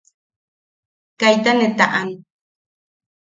[1.19, 2.09] Kaita ne taʼan.